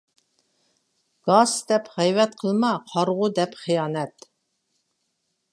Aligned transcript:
گاس 1.27 1.51
دەپ 1.71 1.89
غەيۋەت 1.97 2.33
قىلما، 2.45 2.73
قارىغۇ 2.93 3.31
دەپ 3.41 3.57
خىيانەت. 3.63 4.31